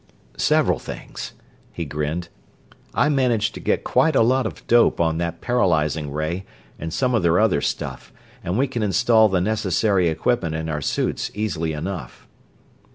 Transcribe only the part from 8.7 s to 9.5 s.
install the